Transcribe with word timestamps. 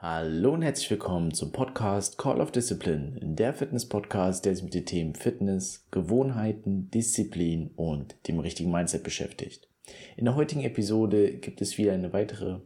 Hallo 0.00 0.52
und 0.52 0.62
herzlich 0.62 0.92
willkommen 0.92 1.34
zum 1.34 1.50
Podcast 1.50 2.18
Call 2.18 2.40
of 2.40 2.52
Discipline, 2.52 3.18
der 3.20 3.52
Fitness-Podcast, 3.52 4.44
der 4.44 4.54
sich 4.54 4.62
mit 4.62 4.72
den 4.72 4.86
Themen 4.86 5.16
Fitness, 5.16 5.88
Gewohnheiten, 5.90 6.88
Disziplin 6.92 7.72
und 7.74 8.14
dem 8.28 8.38
richtigen 8.38 8.70
Mindset 8.70 9.02
beschäftigt. 9.02 9.68
In 10.16 10.26
der 10.26 10.36
heutigen 10.36 10.62
Episode 10.62 11.32
gibt 11.32 11.60
es 11.60 11.78
wieder 11.78 11.94
eine 11.94 12.12
weitere 12.12 12.60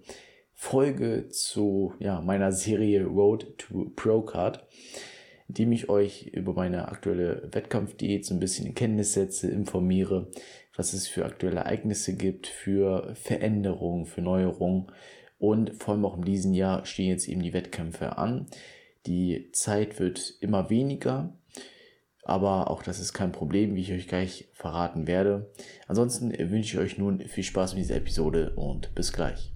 Folge 0.52 1.30
zu 1.30 1.94
ja, 2.00 2.20
meiner 2.20 2.52
Serie 2.52 3.06
Road 3.06 3.56
to 3.56 3.90
Pro 3.96 4.20
Card, 4.20 4.66
in 5.48 5.54
dem 5.54 5.72
ich 5.72 5.88
euch 5.88 6.26
über 6.34 6.52
meine 6.52 6.88
aktuelle 6.88 7.48
Wettkampfdiät 7.50 8.26
so 8.26 8.34
ein 8.34 8.40
bisschen 8.40 8.66
in 8.66 8.74
Kenntnis 8.74 9.14
setze, 9.14 9.50
informiere, 9.50 10.30
was 10.76 10.92
es 10.92 11.08
für 11.08 11.24
aktuelle 11.24 11.60
Ereignisse 11.60 12.14
gibt, 12.14 12.46
für 12.46 13.14
Veränderungen, 13.14 14.04
für 14.04 14.20
Neuerungen 14.20 14.92
und 15.42 15.74
vor 15.82 15.94
allem 15.94 16.04
auch 16.04 16.16
in 16.16 16.22
diesem 16.22 16.54
Jahr 16.54 16.86
stehen 16.86 17.08
jetzt 17.08 17.26
eben 17.26 17.42
die 17.42 17.52
Wettkämpfe 17.52 18.16
an. 18.16 18.46
Die 19.06 19.50
Zeit 19.50 19.98
wird 19.98 20.34
immer 20.40 20.70
weniger, 20.70 21.36
aber 22.22 22.70
auch 22.70 22.84
das 22.84 23.00
ist 23.00 23.12
kein 23.12 23.32
Problem, 23.32 23.74
wie 23.74 23.80
ich 23.80 23.92
euch 23.92 24.06
gleich 24.06 24.48
verraten 24.52 25.08
werde. 25.08 25.50
Ansonsten 25.88 26.30
wünsche 26.30 26.76
ich 26.76 26.78
euch 26.78 26.96
nun 26.96 27.26
viel 27.26 27.42
Spaß 27.42 27.74
mit 27.74 27.82
dieser 27.82 27.96
Episode 27.96 28.52
und 28.54 28.94
bis 28.94 29.12
gleich. 29.12 29.52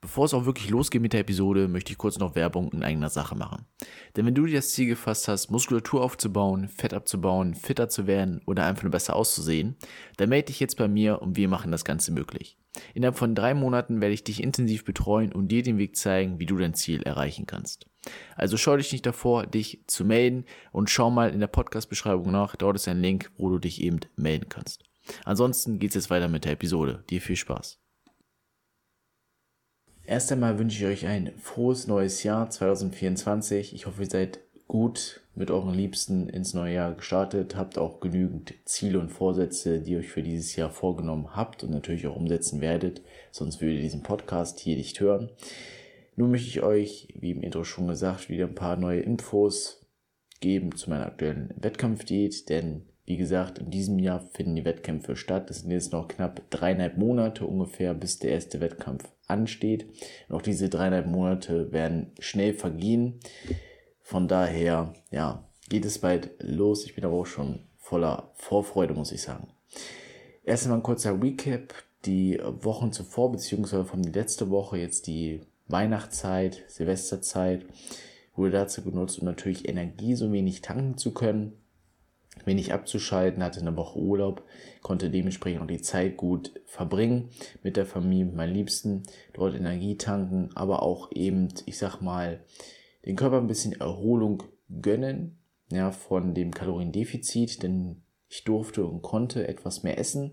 Bevor 0.00 0.26
es 0.26 0.34
auch 0.34 0.46
wirklich 0.46 0.70
losgeht 0.70 1.02
mit 1.02 1.12
der 1.12 1.20
Episode, 1.20 1.66
möchte 1.66 1.90
ich 1.90 1.98
kurz 1.98 2.18
noch 2.18 2.36
Werbung 2.36 2.72
in 2.72 2.84
eigener 2.84 3.10
Sache 3.10 3.34
machen. 3.34 3.66
Denn 4.16 4.26
wenn 4.26 4.34
du 4.34 4.46
dir 4.46 4.56
das 4.56 4.70
Ziel 4.70 4.86
gefasst 4.86 5.26
hast, 5.26 5.50
Muskulatur 5.50 6.02
aufzubauen, 6.02 6.68
Fett 6.68 6.94
abzubauen, 6.94 7.54
fitter 7.54 7.88
zu 7.88 8.06
werden 8.06 8.40
oder 8.46 8.64
einfach 8.64 8.84
nur 8.84 8.92
besser 8.92 9.16
auszusehen, 9.16 9.76
dann 10.16 10.28
melde 10.28 10.46
dich 10.46 10.60
jetzt 10.60 10.76
bei 10.76 10.86
mir 10.86 11.20
und 11.20 11.36
wir 11.36 11.48
machen 11.48 11.72
das 11.72 11.84
Ganze 11.84 12.12
möglich. 12.12 12.58
Innerhalb 12.94 13.18
von 13.18 13.34
drei 13.34 13.54
Monaten 13.54 14.00
werde 14.00 14.14
ich 14.14 14.22
dich 14.22 14.40
intensiv 14.40 14.84
betreuen 14.84 15.32
und 15.32 15.48
dir 15.48 15.64
den 15.64 15.78
Weg 15.78 15.96
zeigen, 15.96 16.38
wie 16.38 16.46
du 16.46 16.56
dein 16.56 16.74
Ziel 16.74 17.02
erreichen 17.02 17.46
kannst. 17.46 17.86
Also 18.36 18.56
schau 18.56 18.76
dich 18.76 18.92
nicht 18.92 19.04
davor, 19.04 19.46
dich 19.46 19.82
zu 19.88 20.04
melden 20.04 20.44
und 20.70 20.90
schau 20.90 21.10
mal 21.10 21.30
in 21.30 21.40
der 21.40 21.48
Podcast-Beschreibung 21.48 22.30
nach. 22.30 22.54
Dort 22.54 22.76
ist 22.76 22.86
ein 22.86 23.02
Link, 23.02 23.32
wo 23.36 23.50
du 23.50 23.58
dich 23.58 23.82
eben 23.82 23.98
melden 24.14 24.48
kannst. 24.48 24.84
Ansonsten 25.24 25.80
geht's 25.80 25.96
jetzt 25.96 26.10
weiter 26.10 26.28
mit 26.28 26.44
der 26.44 26.52
Episode. 26.52 27.04
Dir 27.10 27.20
viel 27.20 27.36
Spaß. 27.36 27.80
Erst 30.08 30.32
einmal 30.32 30.58
wünsche 30.58 30.78
ich 30.78 31.04
euch 31.04 31.06
ein 31.06 31.32
frohes 31.36 31.86
neues 31.86 32.22
Jahr 32.22 32.48
2024. 32.48 33.74
Ich 33.74 33.84
hoffe, 33.84 34.04
ihr 34.04 34.08
seid 34.08 34.38
gut 34.66 35.20
mit 35.34 35.50
euren 35.50 35.74
Liebsten 35.74 36.30
ins 36.30 36.54
neue 36.54 36.76
Jahr 36.76 36.94
gestartet, 36.94 37.56
habt 37.56 37.76
auch 37.76 38.00
genügend 38.00 38.54
Ziele 38.64 39.00
und 39.00 39.10
Vorsätze, 39.10 39.80
die 39.82 39.92
ihr 39.92 39.98
euch 39.98 40.08
für 40.08 40.22
dieses 40.22 40.56
Jahr 40.56 40.70
vorgenommen 40.70 41.36
habt 41.36 41.62
und 41.62 41.72
natürlich 41.72 42.06
auch 42.06 42.16
umsetzen 42.16 42.62
werdet, 42.62 43.02
sonst 43.32 43.60
würdet 43.60 43.76
ihr 43.76 43.82
diesen 43.82 44.02
Podcast 44.02 44.60
hier 44.60 44.76
nicht 44.78 44.98
hören. 44.98 45.28
Nun 46.16 46.30
möchte 46.30 46.48
ich 46.48 46.62
euch, 46.62 47.08
wie 47.14 47.32
im 47.32 47.42
Intro 47.42 47.64
schon 47.64 47.86
gesagt, 47.86 48.30
wieder 48.30 48.46
ein 48.46 48.54
paar 48.54 48.78
neue 48.78 49.00
Infos 49.00 49.86
geben 50.40 50.74
zu 50.74 50.88
meiner 50.88 51.04
aktuellen 51.04 51.52
Wettkampfdiät, 51.54 52.48
denn 52.48 52.86
wie 53.08 53.16
gesagt, 53.16 53.58
in 53.58 53.70
diesem 53.70 53.98
Jahr 53.98 54.20
finden 54.34 54.54
die 54.54 54.66
Wettkämpfe 54.66 55.16
statt. 55.16 55.50
Es 55.50 55.60
sind 55.60 55.70
jetzt 55.70 55.94
noch 55.94 56.08
knapp 56.08 56.42
dreieinhalb 56.50 56.98
Monate 56.98 57.46
ungefähr, 57.46 57.94
bis 57.94 58.18
der 58.18 58.32
erste 58.32 58.60
Wettkampf 58.60 59.08
ansteht. 59.26 59.86
Und 60.28 60.36
auch 60.36 60.42
diese 60.42 60.68
dreieinhalb 60.68 61.06
Monate 61.06 61.72
werden 61.72 62.12
schnell 62.18 62.52
vergehen. 62.52 63.18
Von 64.02 64.28
daher, 64.28 64.92
ja, 65.10 65.48
geht 65.70 65.86
es 65.86 66.00
bald 66.00 66.32
los. 66.40 66.84
Ich 66.84 66.96
bin 66.96 67.04
aber 67.06 67.16
auch 67.16 67.24
schon 67.24 67.60
voller 67.78 68.30
Vorfreude, 68.34 68.92
muss 68.92 69.10
ich 69.10 69.22
sagen. 69.22 69.48
Erst 70.44 70.64
einmal 70.64 70.80
ein 70.80 70.82
kurzer 70.82 71.18
Recap. 71.18 71.72
Die 72.04 72.38
Wochen 72.60 72.92
zuvor, 72.92 73.32
beziehungsweise 73.32 73.86
von 73.86 74.02
der 74.02 74.12
letzte 74.12 74.50
Woche, 74.50 74.76
jetzt 74.76 75.06
die 75.06 75.40
Weihnachtszeit, 75.66 76.62
Silvesterzeit, 76.68 77.64
wurde 78.36 78.52
dazu 78.52 78.82
genutzt, 78.82 79.18
um 79.18 79.24
natürlich 79.24 79.66
Energie 79.66 80.14
so 80.14 80.30
wenig 80.30 80.60
tanken 80.60 80.98
zu 80.98 81.12
können 81.12 81.54
wenig 82.46 82.72
abzuschalten, 82.72 83.42
hatte 83.42 83.60
eine 83.60 83.76
Woche 83.76 83.98
Urlaub, 83.98 84.42
konnte 84.82 85.10
dementsprechend 85.10 85.62
auch 85.62 85.66
die 85.66 85.82
Zeit 85.82 86.16
gut 86.16 86.52
verbringen 86.66 87.30
mit 87.62 87.76
der 87.76 87.86
Familie, 87.86 88.26
mit 88.26 88.34
meinen 88.34 88.54
Liebsten, 88.54 89.02
dort 89.32 89.54
Energie 89.54 89.96
tanken, 89.96 90.50
aber 90.54 90.82
auch 90.82 91.10
eben, 91.12 91.48
ich 91.66 91.78
sag 91.78 92.00
mal, 92.00 92.40
den 93.06 93.16
Körper 93.16 93.38
ein 93.38 93.46
bisschen 93.46 93.78
Erholung 93.80 94.42
gönnen, 94.80 95.38
ja, 95.70 95.90
von 95.90 96.34
dem 96.34 96.52
Kaloriendefizit, 96.52 97.62
denn 97.62 98.02
ich 98.28 98.44
durfte 98.44 98.84
und 98.84 99.02
konnte 99.02 99.48
etwas 99.48 99.82
mehr 99.82 99.98
essen 99.98 100.32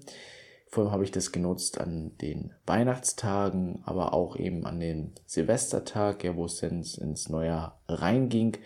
vor 0.75 0.83
allem 0.83 0.91
habe 0.91 1.05
ich 1.05 1.11
das 1.11 1.31
genutzt 1.31 1.79
an 1.79 2.11
den 2.19 2.51
Weihnachtstagen, 2.65 3.81
aber 3.85 4.13
auch 4.13 4.35
eben 4.35 4.65
an 4.65 4.81
den 4.81 5.13
Silvestertag, 5.25 6.25
ja, 6.25 6.35
wo 6.35 6.43
es 6.43 6.57
dann 6.57 6.83
ins 6.99 7.29
Neujahr 7.29 7.81
reinging. 7.87 8.57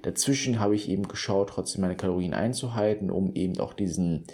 Dazwischen 0.00 0.60
habe 0.60 0.74
ich 0.74 0.88
eben 0.88 1.06
geschaut, 1.08 1.50
trotzdem 1.50 1.82
meine 1.82 1.94
Kalorien 1.96 2.32
einzuhalten, 2.32 3.10
um 3.10 3.34
eben 3.34 3.60
auch 3.60 3.74
diesen 3.74 4.24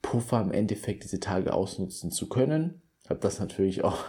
Puffer 0.00 0.40
im 0.40 0.50
Endeffekt 0.50 1.04
diese 1.04 1.20
Tage 1.20 1.52
ausnutzen 1.52 2.10
zu 2.10 2.26
können. 2.26 2.80
Habe 3.06 3.20
das 3.20 3.38
natürlich 3.38 3.84
auch 3.84 4.06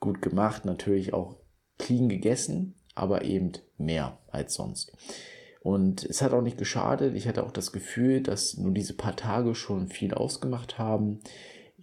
gut 0.00 0.22
gemacht, 0.22 0.64
natürlich 0.64 1.12
auch 1.12 1.36
clean 1.78 2.08
gegessen, 2.08 2.74
aber 2.94 3.26
eben 3.26 3.52
mehr 3.76 4.18
als 4.28 4.54
sonst. 4.54 4.96
Und 5.60 6.04
es 6.04 6.22
hat 6.22 6.32
auch 6.32 6.42
nicht 6.42 6.56
geschadet. 6.56 7.14
Ich 7.16 7.28
hatte 7.28 7.44
auch 7.44 7.52
das 7.52 7.70
Gefühl, 7.70 8.22
dass 8.22 8.56
nur 8.56 8.72
diese 8.72 8.94
paar 8.94 9.14
Tage 9.14 9.54
schon 9.54 9.88
viel 9.88 10.14
ausgemacht 10.14 10.78
haben 10.78 11.20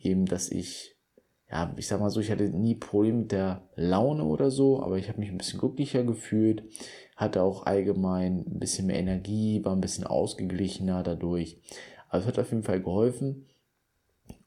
eben, 0.05 0.25
dass 0.25 0.49
ich, 0.49 0.95
ja, 1.49 1.73
ich 1.77 1.87
sag 1.87 1.99
mal 1.99 2.09
so, 2.09 2.19
ich 2.19 2.31
hatte 2.31 2.49
nie 2.49 2.75
Probleme 2.75 3.19
mit 3.19 3.31
der 3.31 3.69
Laune 3.75 4.23
oder 4.23 4.51
so, 4.51 4.81
aber 4.81 4.97
ich 4.97 5.09
habe 5.09 5.19
mich 5.19 5.29
ein 5.29 5.37
bisschen 5.37 5.59
glücklicher 5.59 6.03
gefühlt, 6.03 6.63
hatte 7.15 7.43
auch 7.43 7.65
allgemein 7.65 8.45
ein 8.47 8.59
bisschen 8.59 8.87
mehr 8.87 8.99
Energie, 8.99 9.63
war 9.63 9.75
ein 9.75 9.81
bisschen 9.81 10.05
ausgeglichener 10.05 11.03
dadurch. 11.03 11.59
Also 12.09 12.25
es 12.25 12.33
hat 12.33 12.39
auf 12.39 12.51
jeden 12.51 12.63
Fall 12.63 12.81
geholfen. 12.81 13.47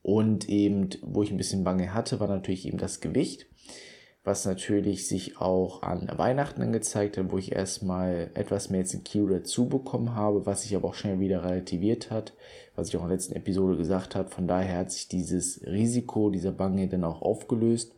Und 0.02 0.48
eben, 0.50 0.90
wo 1.02 1.22
ich 1.22 1.30
ein 1.30 1.38
bisschen 1.38 1.64
Bange 1.64 1.94
hatte, 1.94 2.20
war 2.20 2.28
natürlich 2.28 2.66
eben 2.66 2.78
das 2.78 3.00
Gewicht 3.00 3.46
was 4.24 4.46
natürlich 4.46 5.06
sich 5.06 5.38
auch 5.38 5.82
an 5.82 6.10
Weihnachten 6.16 6.62
angezeigt 6.62 7.18
hat, 7.18 7.30
wo 7.30 7.36
ich 7.36 7.52
erstmal 7.52 8.30
etwas 8.34 8.70
mehr 8.70 8.80
jetzt 8.80 8.94
ein 8.94 9.04
Kilo 9.04 9.26
dazu 9.28 9.68
bekommen 9.68 10.14
habe, 10.14 10.46
was 10.46 10.62
sich 10.62 10.74
aber 10.74 10.88
auch 10.88 10.94
schnell 10.94 11.20
wieder 11.20 11.44
relativiert 11.44 12.10
hat, 12.10 12.32
was 12.74 12.88
ich 12.88 12.96
auch 12.96 13.02
in 13.02 13.08
der 13.08 13.16
letzten 13.16 13.36
Episode 13.36 13.76
gesagt 13.76 14.14
habe. 14.14 14.30
Von 14.30 14.48
daher 14.48 14.78
hat 14.78 14.92
sich 14.92 15.08
dieses 15.08 15.60
Risiko 15.66 16.30
dieser 16.30 16.52
Bange 16.52 16.88
dann 16.88 17.04
auch 17.04 17.20
aufgelöst 17.20 17.92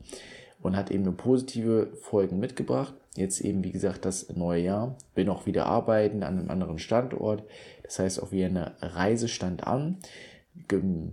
und 0.60 0.76
hat 0.76 0.90
eben 0.90 1.04
eine 1.04 1.12
positive 1.12 1.92
Folgen 2.02 2.40
mitgebracht. 2.40 2.94
Jetzt 3.14 3.40
eben, 3.40 3.62
wie 3.62 3.72
gesagt, 3.72 4.04
das 4.04 4.34
neue 4.34 4.62
Jahr. 4.62 4.96
Bin 5.14 5.28
auch 5.28 5.46
wieder 5.46 5.66
arbeiten 5.66 6.24
an 6.24 6.40
einem 6.40 6.50
anderen 6.50 6.78
Standort. 6.78 7.44
Das 7.84 8.00
heißt, 8.00 8.20
auch 8.20 8.32
wieder 8.32 8.46
eine 8.46 8.72
Reise 8.82 9.28
stand 9.28 9.66
an 9.66 9.98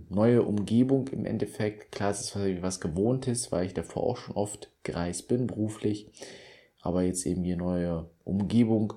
neue 0.08 0.42
Umgebung 0.42 1.08
im 1.08 1.26
Endeffekt. 1.26 1.92
Klar, 1.92 2.10
es 2.10 2.34
ist 2.34 2.62
was 2.62 2.80
Gewohntes, 2.80 3.52
weil 3.52 3.66
ich 3.66 3.74
davor 3.74 4.02
auch 4.04 4.16
schon 4.16 4.36
oft 4.36 4.70
gereist 4.84 5.28
bin, 5.28 5.46
beruflich. 5.46 6.06
Aber 6.80 7.02
jetzt 7.02 7.24
eben 7.26 7.42
hier 7.44 7.56
neue 7.56 8.10
Umgebung. 8.24 8.92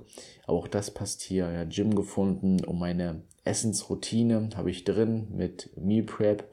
Aber 0.46 0.58
auch 0.58 0.68
das 0.68 0.92
passt 0.92 1.22
hier. 1.22 1.50
Ja, 1.52 1.64
Gym 1.64 1.96
gefunden 1.96 2.64
und 2.64 2.78
meine 2.78 3.24
Essensroutine 3.48 4.50
habe 4.56 4.70
ich 4.70 4.84
drin 4.84 5.28
mit 5.32 5.70
Meal 5.78 6.04
Prep 6.04 6.46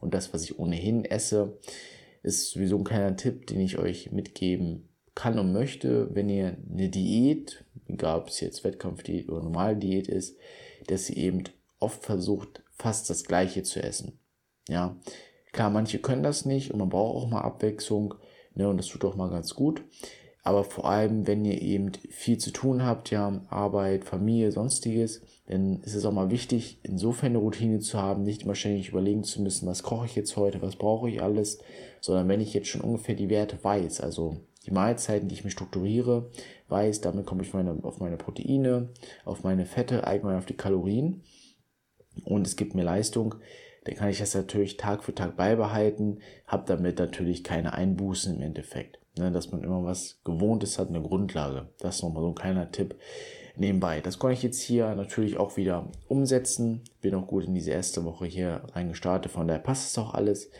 und 0.00 0.14
das, 0.14 0.32
was 0.32 0.44
ich 0.44 0.58
ohnehin 0.58 1.04
esse, 1.04 1.58
ist 2.22 2.50
sowieso 2.50 2.78
ein 2.78 2.84
kleiner 2.84 3.16
Tipp, 3.16 3.46
den 3.46 3.60
ich 3.60 3.78
euch 3.78 4.10
mitgeben 4.12 4.88
kann 5.14 5.38
und 5.38 5.52
möchte, 5.52 6.14
wenn 6.14 6.28
ihr 6.28 6.56
eine 6.70 6.88
Diät, 6.88 7.64
egal 7.86 8.20
ob 8.20 8.28
es 8.28 8.40
jetzt 8.40 8.64
Wettkampfdiät 8.64 9.28
oder 9.28 9.42
normale 9.42 9.76
Diät 9.76 10.08
ist, 10.08 10.36
dass 10.86 11.10
ihr 11.10 11.16
eben 11.16 11.44
oft 11.80 12.04
versucht, 12.04 12.62
fast 12.70 13.10
das 13.10 13.24
Gleiche 13.24 13.62
zu 13.62 13.82
essen. 13.82 14.18
Ja, 14.68 14.96
klar, 15.52 15.70
manche 15.70 15.98
können 15.98 16.22
das 16.22 16.44
nicht 16.44 16.70
und 16.70 16.78
man 16.78 16.88
braucht 16.88 17.16
auch 17.16 17.28
mal 17.28 17.40
Abwechslung, 17.42 18.14
ne, 18.58 18.68
und 18.68 18.76
das 18.76 18.88
tut 18.88 19.04
auch 19.04 19.16
mal 19.16 19.30
ganz 19.30 19.54
gut. 19.54 19.82
Aber 20.42 20.64
vor 20.64 20.88
allem, 20.88 21.26
wenn 21.26 21.44
ihr 21.44 21.60
eben 21.60 21.92
viel 22.10 22.38
zu 22.38 22.50
tun 22.50 22.82
habt, 22.82 23.10
ja, 23.10 23.42
Arbeit, 23.50 24.04
Familie, 24.04 24.52
sonstiges, 24.52 25.20
dann 25.46 25.80
ist 25.82 25.94
es 25.94 26.04
auch 26.04 26.12
mal 26.12 26.30
wichtig, 26.30 26.78
insofern 26.82 27.32
eine 27.32 27.38
Routine 27.38 27.80
zu 27.80 27.98
haben, 27.98 28.22
nicht 28.22 28.42
immer 28.42 28.54
ständig 28.54 28.88
überlegen 28.88 29.24
zu 29.24 29.42
müssen, 29.42 29.66
was 29.66 29.82
koche 29.82 30.06
ich 30.06 30.16
jetzt 30.16 30.36
heute, 30.36 30.62
was 30.62 30.76
brauche 30.76 31.10
ich 31.10 31.22
alles, 31.22 31.58
sondern 32.00 32.28
wenn 32.28 32.40
ich 32.40 32.54
jetzt 32.54 32.68
schon 32.68 32.80
ungefähr 32.80 33.14
die 33.14 33.28
Werte 33.28 33.62
weiß, 33.62 34.00
also 34.00 34.38
die 34.64 34.70
Mahlzeiten, 34.70 35.28
die 35.28 35.34
ich 35.34 35.44
mir 35.44 35.50
strukturiere, 35.50 36.30
weiß, 36.68 37.00
damit 37.00 37.26
komme 37.26 37.42
ich 37.42 37.52
meine, 37.52 37.78
auf 37.82 38.00
meine 38.00 38.16
Proteine, 38.16 38.90
auf 39.24 39.42
meine 39.42 39.66
Fette, 39.66 40.06
allgemein 40.06 40.38
auf 40.38 40.46
die 40.46 40.56
Kalorien 40.56 41.22
und 42.24 42.46
es 42.46 42.56
gibt 42.56 42.74
mir 42.74 42.84
Leistung, 42.84 43.34
dann 43.84 43.94
kann 43.94 44.08
ich 44.10 44.18
das 44.18 44.34
natürlich 44.34 44.76
Tag 44.76 45.04
für 45.04 45.14
Tag 45.14 45.36
beibehalten, 45.36 46.20
habe 46.46 46.64
damit 46.66 46.98
natürlich 46.98 47.44
keine 47.44 47.72
Einbußen 47.72 48.36
im 48.36 48.42
Endeffekt. 48.42 48.98
Ne, 49.18 49.32
dass 49.32 49.50
man 49.50 49.64
immer 49.64 49.82
was 49.84 50.20
Gewohntes 50.24 50.78
hat, 50.78 50.88
eine 50.88 51.02
Grundlage. 51.02 51.68
Das 51.80 51.96
ist 51.96 52.02
nochmal 52.02 52.22
so 52.22 52.28
ein 52.28 52.34
kleiner 52.36 52.70
Tipp. 52.70 52.94
nebenbei. 53.56 54.00
Das 54.00 54.18
konnte 54.18 54.34
ich 54.34 54.42
jetzt 54.42 54.60
hier 54.60 54.94
natürlich 54.94 55.36
auch 55.36 55.56
wieder 55.56 55.90
umsetzen. 56.06 56.82
Bin 57.00 57.14
auch 57.14 57.26
gut 57.26 57.44
in 57.44 57.54
diese 57.54 57.72
erste 57.72 58.04
Woche 58.04 58.26
hier 58.26 58.62
reingestartet, 58.72 59.32
von 59.32 59.48
daher 59.48 59.60
passt 59.60 59.90
es 59.90 59.98
auch 59.98 60.14
alles. 60.14 60.50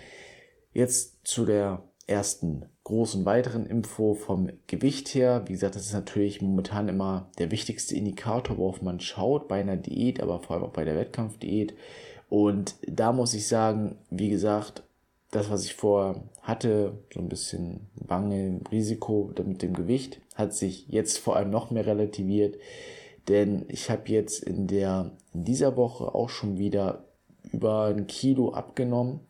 Jetzt 0.72 1.26
zu 1.26 1.44
der 1.44 1.84
ersten 2.06 2.64
großen 2.84 3.24
weiteren 3.26 3.66
Info 3.66 4.14
vom 4.14 4.50
Gewicht 4.66 5.14
her. 5.14 5.44
Wie 5.46 5.52
gesagt, 5.52 5.76
das 5.76 5.86
ist 5.86 5.92
natürlich 5.92 6.40
momentan 6.40 6.88
immer 6.88 7.30
der 7.38 7.50
wichtigste 7.50 7.94
Indikator, 7.94 8.56
worauf 8.56 8.80
man 8.80 8.98
schaut 8.98 9.46
bei 9.46 9.60
einer 9.60 9.76
Diät, 9.76 10.20
aber 10.20 10.40
vor 10.40 10.56
allem 10.56 10.64
auch 10.64 10.72
bei 10.72 10.84
der 10.84 10.96
Wettkampfdiät. 10.96 11.74
Und 12.28 12.76
da 12.86 13.12
muss 13.12 13.34
ich 13.34 13.46
sagen, 13.48 13.96
wie 14.10 14.28
gesagt, 14.28 14.82
das, 15.30 15.50
was 15.50 15.64
ich 15.64 15.74
vorher 15.74 16.22
hatte, 16.42 16.98
so 17.12 17.20
ein 17.20 17.28
bisschen 17.28 17.88
Bange, 17.94 18.60
Risiko 18.70 19.30
mit 19.44 19.62
dem 19.62 19.74
Gewicht, 19.74 20.20
hat 20.34 20.54
sich 20.54 20.88
jetzt 20.88 21.18
vor 21.18 21.36
allem 21.36 21.50
noch 21.50 21.70
mehr 21.70 21.86
relativiert. 21.86 22.56
Denn 23.28 23.66
ich 23.68 23.90
habe 23.90 24.10
jetzt 24.10 24.42
in, 24.42 24.66
der, 24.66 25.12
in 25.34 25.44
dieser 25.44 25.76
Woche 25.76 26.14
auch 26.14 26.30
schon 26.30 26.58
wieder 26.58 27.04
über 27.52 27.86
ein 27.86 28.06
Kilo 28.06 28.52
abgenommen. 28.52 29.20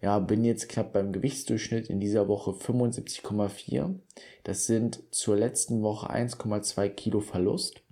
Ja, 0.00 0.18
bin 0.18 0.44
jetzt 0.44 0.68
knapp 0.68 0.92
beim 0.92 1.12
Gewichtsdurchschnitt 1.12 1.88
in 1.88 1.98
dieser 1.98 2.28
Woche 2.28 2.52
75,4. 2.52 3.94
Das 4.44 4.66
sind 4.66 5.02
zur 5.10 5.36
letzten 5.36 5.82
Woche 5.82 6.10
1,2 6.10 6.88
Kilo 6.90 7.20
Verlust. 7.20 7.82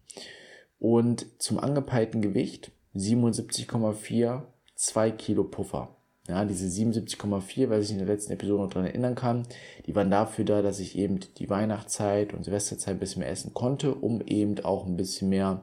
Und 0.79 1.27
zum 1.43 1.59
angepeilten 1.59 2.21
Gewicht 2.21 2.71
77,4, 2.99 4.43
2 4.75 5.11
Kilo 5.13 5.45
Puffer. 5.45 5.97
Ja, 6.29 6.45
diese 6.45 6.67
77,4, 6.67 7.71
weil 7.71 7.83
ich 7.83 7.93
in 7.93 7.99
der 7.99 8.09
letzten 8.09 8.33
Episode 8.33 8.65
noch 8.65 8.71
dran 8.71 8.87
erinnern 8.87 9.15
kann, 9.15 9.47
die 9.87 9.95
waren 9.95 10.11
dafür 10.11 10.45
da, 10.45 10.61
dass 10.61 10.81
ich 10.81 10.99
eben 10.99 11.21
die 11.39 11.49
Weihnachtszeit 11.49 12.35
und 12.35 12.43
Silvesterzeit 12.43 12.97
ein 12.97 12.99
bisschen 12.99 13.21
mehr 13.21 13.31
essen 13.31 13.55
konnte, 13.55 13.95
um 13.95 14.21
eben 14.23 14.59
auch 14.65 14.87
ein 14.87 14.97
bisschen 14.97 15.29
mehr 15.29 15.63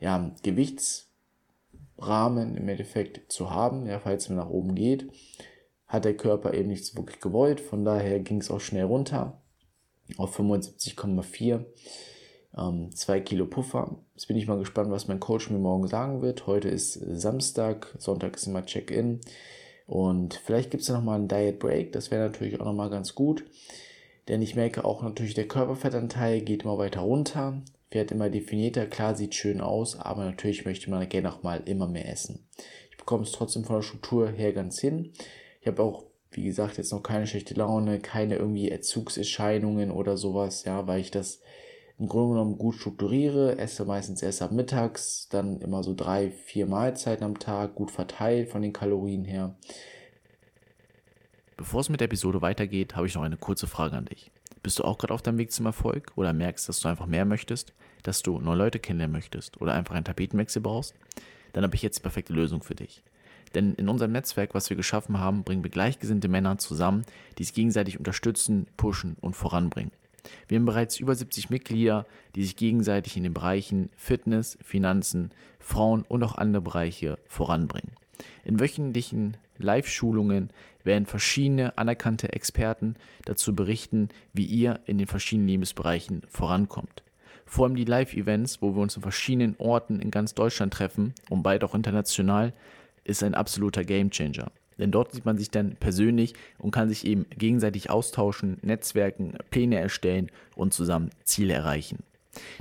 ja, 0.00 0.30
Gewichtsrahmen 0.42 2.56
im 2.56 2.68
Endeffekt 2.68 3.32
zu 3.32 3.50
haben, 3.50 3.86
ja, 3.86 3.98
falls 3.98 4.28
mir 4.28 4.36
nach 4.36 4.50
oben 4.50 4.74
geht. 4.74 5.10
Hat 5.86 6.04
der 6.04 6.16
Körper 6.16 6.52
eben 6.52 6.68
nichts 6.68 6.94
wirklich 6.96 7.20
gewollt, 7.20 7.60
von 7.60 7.86
daher 7.86 8.20
ging 8.20 8.40
es 8.40 8.50
auch 8.50 8.60
schnell 8.60 8.84
runter 8.84 9.40
auf 10.18 10.38
75,4. 10.38 11.64
Ähm, 12.56 12.90
2 12.94 13.20
Kilo 13.20 13.46
Puffer. 13.46 13.96
Jetzt 14.14 14.28
bin 14.28 14.36
ich 14.36 14.46
mal 14.46 14.58
gespannt, 14.58 14.90
was 14.90 15.08
mein 15.08 15.20
Coach 15.20 15.50
mir 15.50 15.58
morgen 15.58 15.88
sagen 15.88 16.22
wird. 16.22 16.46
Heute 16.46 16.68
ist 16.68 16.92
Samstag, 16.92 17.94
Sonntag 17.98 18.36
ist 18.36 18.46
immer 18.46 18.64
Check-in. 18.64 19.20
Und 19.86 20.34
vielleicht 20.44 20.70
gibt 20.70 20.82
es 20.82 20.88
ja 20.88 20.94
nochmal 20.94 21.18
einen 21.18 21.28
Diet 21.28 21.58
Break, 21.58 21.92
das 21.92 22.10
wäre 22.10 22.24
natürlich 22.24 22.60
auch 22.60 22.64
nochmal 22.64 22.90
ganz 22.90 23.14
gut. 23.14 23.44
Denn 24.28 24.40
ich 24.40 24.56
merke 24.56 24.84
auch 24.84 25.02
natürlich, 25.02 25.34
der 25.34 25.48
Körperfettanteil 25.48 26.40
geht 26.40 26.62
immer 26.62 26.78
weiter 26.78 27.00
runter, 27.00 27.60
wird 27.90 28.10
immer 28.10 28.30
definierter, 28.30 28.86
klar, 28.86 29.14
sieht 29.14 29.34
schön 29.34 29.60
aus, 29.60 29.98
aber 29.98 30.24
natürlich 30.24 30.64
möchte 30.64 30.88
man 30.90 31.06
gerne 31.08 31.30
auch 31.30 31.42
mal 31.42 31.62
immer 31.66 31.86
mehr 31.86 32.10
essen. 32.10 32.46
Ich 32.90 32.96
bekomme 32.96 33.24
es 33.24 33.32
trotzdem 33.32 33.64
von 33.64 33.76
der 33.76 33.82
Struktur 33.82 34.30
her 34.30 34.54
ganz 34.54 34.80
hin. 34.80 35.12
Ich 35.60 35.66
habe 35.66 35.82
auch, 35.82 36.04
wie 36.30 36.44
gesagt, 36.44 36.78
jetzt 36.78 36.92
noch 36.92 37.02
keine 37.02 37.26
schlechte 37.26 37.54
Laune, 37.54 38.00
keine 38.00 38.36
irgendwie 38.36 38.70
Erzugserscheinungen 38.70 39.90
oder 39.90 40.16
sowas, 40.16 40.64
ja, 40.64 40.86
weil 40.86 41.00
ich 41.00 41.10
das 41.10 41.40
im 41.98 42.08
Grunde 42.08 42.34
genommen 42.34 42.58
gut 42.58 42.74
strukturiere, 42.74 43.58
esse 43.58 43.84
meistens 43.84 44.22
erst 44.22 44.42
ab 44.42 44.50
mittags, 44.50 45.28
dann 45.28 45.60
immer 45.60 45.82
so 45.82 45.94
drei, 45.94 46.30
vier 46.30 46.66
Mahlzeiten 46.66 47.24
am 47.24 47.38
Tag, 47.38 47.76
gut 47.76 47.90
verteilt 47.90 48.50
von 48.50 48.62
den 48.62 48.72
Kalorien 48.72 49.24
her. 49.24 49.54
Bevor 51.56 51.80
es 51.80 51.88
mit 51.88 52.00
der 52.00 52.06
Episode 52.06 52.42
weitergeht, 52.42 52.96
habe 52.96 53.06
ich 53.06 53.14
noch 53.14 53.22
eine 53.22 53.36
kurze 53.36 53.68
Frage 53.68 53.96
an 53.96 54.06
dich. 54.06 54.32
Bist 54.62 54.78
du 54.78 54.84
auch 54.84 54.98
gerade 54.98 55.14
auf 55.14 55.22
deinem 55.22 55.38
Weg 55.38 55.52
zum 55.52 55.66
Erfolg 55.66 56.10
oder 56.16 56.32
merkst, 56.32 56.68
dass 56.68 56.80
du 56.80 56.88
einfach 56.88 57.06
mehr 57.06 57.24
möchtest, 57.24 57.72
dass 58.02 58.22
du 58.22 58.40
neue 58.40 58.56
Leute 58.56 58.80
kennenlernen 58.80 59.12
möchtest 59.12 59.60
oder 59.60 59.74
einfach 59.74 59.94
einen 59.94 60.04
Tapetenwechsel 60.04 60.62
brauchst? 60.62 60.94
Dann 61.52 61.62
habe 61.62 61.76
ich 61.76 61.82
jetzt 61.82 61.98
die 61.98 62.02
perfekte 62.02 62.32
Lösung 62.32 62.62
für 62.62 62.74
dich. 62.74 63.02
Denn 63.54 63.74
in 63.74 63.88
unserem 63.88 64.10
Netzwerk, 64.10 64.54
was 64.54 64.68
wir 64.68 64.76
geschaffen 64.76 65.20
haben, 65.20 65.44
bringen 65.44 65.62
wir 65.62 65.70
gleichgesinnte 65.70 66.28
Männer 66.28 66.58
zusammen, 66.58 67.04
die 67.38 67.44
sich 67.44 67.54
gegenseitig 67.54 67.98
unterstützen, 67.98 68.66
pushen 68.76 69.16
und 69.20 69.36
voranbringen. 69.36 69.92
Wir 70.48 70.58
haben 70.58 70.64
bereits 70.64 70.98
über 70.98 71.14
70 71.14 71.50
Mitglieder, 71.50 72.06
die 72.34 72.44
sich 72.44 72.56
gegenseitig 72.56 73.16
in 73.16 73.22
den 73.22 73.34
Bereichen 73.34 73.90
Fitness, 73.96 74.58
Finanzen, 74.62 75.30
Frauen 75.58 76.02
und 76.02 76.22
auch 76.22 76.36
andere 76.36 76.62
Bereiche 76.62 77.18
voranbringen. 77.26 77.92
In 78.44 78.60
wöchentlichen 78.60 79.36
Live-Schulungen 79.58 80.50
werden 80.82 81.06
verschiedene 81.06 81.78
anerkannte 81.78 82.32
Experten 82.32 82.96
dazu 83.24 83.54
berichten, 83.54 84.08
wie 84.32 84.44
ihr 84.44 84.80
in 84.86 84.98
den 84.98 85.06
verschiedenen 85.06 85.48
Lebensbereichen 85.48 86.22
vorankommt. 86.28 87.02
Vor 87.46 87.66
allem 87.66 87.76
die 87.76 87.84
Live-Events, 87.84 88.62
wo 88.62 88.74
wir 88.74 88.82
uns 88.82 88.96
in 88.96 89.02
verschiedenen 89.02 89.54
Orten 89.58 90.00
in 90.00 90.10
ganz 90.10 90.34
Deutschland 90.34 90.72
treffen 90.72 91.14
und 91.28 91.42
bald 91.42 91.62
auch 91.64 91.74
international, 91.74 92.52
ist 93.04 93.22
ein 93.22 93.34
absoluter 93.34 93.84
Gamechanger. 93.84 94.50
Denn 94.78 94.90
dort 94.90 95.12
sieht 95.12 95.24
man 95.24 95.38
sich 95.38 95.50
dann 95.50 95.76
persönlich 95.76 96.34
und 96.58 96.70
kann 96.70 96.88
sich 96.88 97.06
eben 97.06 97.26
gegenseitig 97.36 97.90
austauschen, 97.90 98.58
Netzwerken, 98.62 99.34
Pläne 99.50 99.78
erstellen 99.78 100.30
und 100.56 100.74
zusammen 100.74 101.10
Ziele 101.24 101.54
erreichen. 101.54 101.98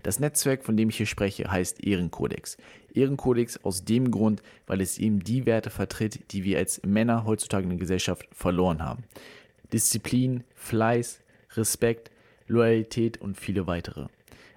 Das 0.03 0.19
Netzwerk, 0.19 0.63
von 0.63 0.77
dem 0.77 0.89
ich 0.89 0.97
hier 0.97 1.05
spreche, 1.05 1.49
heißt 1.49 1.83
Ehrenkodex. 1.83 2.57
Ehrenkodex 2.93 3.63
aus 3.63 3.85
dem 3.85 4.11
Grund, 4.11 4.43
weil 4.67 4.81
es 4.81 4.99
eben 4.99 5.23
die 5.23 5.45
Werte 5.45 5.71
vertritt, 5.71 6.31
die 6.31 6.43
wir 6.43 6.59
als 6.59 6.81
Männer 6.85 7.25
heutzutage 7.25 7.63
in 7.63 7.71
der 7.71 7.79
Gesellschaft 7.79 8.27
verloren 8.31 8.83
haben. 8.83 9.03
Disziplin, 9.71 10.43
Fleiß, 10.53 11.21
Respekt, 11.55 12.11
Loyalität 12.47 13.19
und 13.19 13.39
viele 13.39 13.65
weitere. 13.65 14.07